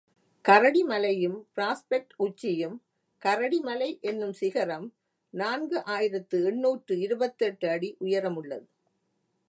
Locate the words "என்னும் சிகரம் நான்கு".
4.01-5.85